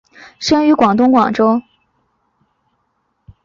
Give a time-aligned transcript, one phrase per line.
[0.39, 1.61] 生于广东广州。